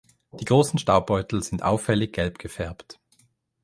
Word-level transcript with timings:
Die 0.31 0.45
großen 0.45 0.79
Staubbeutel 0.79 1.43
sind 1.43 1.61
auffällig 1.61 2.11
gelb 2.11 2.39
gefärbt. 2.39 2.99